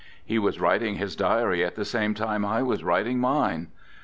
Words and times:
He 0.25 0.39
was 0.39 0.59
writing 0.59 0.95
his 0.95 1.15
diary 1.15 1.63
at 1.63 1.75
the 1.75 1.85
same 1.85 2.15
time 2.15 2.43
I 2.43 2.63
was 2.63 2.83
writing 2.83 3.19
mine. 3.19 3.67